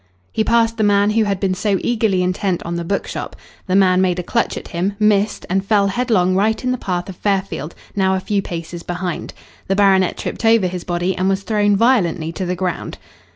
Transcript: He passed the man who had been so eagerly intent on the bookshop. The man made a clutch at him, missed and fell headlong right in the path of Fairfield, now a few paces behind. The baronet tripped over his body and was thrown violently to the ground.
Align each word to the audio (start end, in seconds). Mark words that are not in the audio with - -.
He 0.31 0.43
passed 0.43 0.77
the 0.77 0.83
man 0.83 1.11
who 1.11 1.25
had 1.25 1.39
been 1.39 1.53
so 1.53 1.77
eagerly 1.79 2.23
intent 2.23 2.63
on 2.63 2.75
the 2.75 2.83
bookshop. 2.83 3.35
The 3.67 3.75
man 3.75 4.01
made 4.01 4.17
a 4.17 4.23
clutch 4.23 4.57
at 4.57 4.69
him, 4.69 4.95
missed 4.97 5.45
and 5.47 5.63
fell 5.63 5.89
headlong 5.89 6.33
right 6.35 6.63
in 6.63 6.71
the 6.71 6.77
path 6.79 7.07
of 7.07 7.15
Fairfield, 7.17 7.75
now 7.95 8.15
a 8.15 8.19
few 8.19 8.41
paces 8.41 8.81
behind. 8.81 9.31
The 9.67 9.75
baronet 9.75 10.17
tripped 10.17 10.43
over 10.43 10.65
his 10.65 10.83
body 10.83 11.15
and 11.15 11.29
was 11.29 11.43
thrown 11.43 11.75
violently 11.75 12.31
to 12.31 12.47
the 12.47 12.55
ground. 12.55 12.97